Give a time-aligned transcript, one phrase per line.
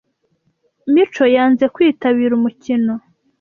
[0.93, 2.93] mico yanze kwitabira umukino.